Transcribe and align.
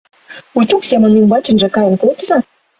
Утюг 0.57 0.81
семын 0.89 1.11
ӱмбачынже 1.19 1.67
каен 1.75 1.95
колтыза. 2.01 2.37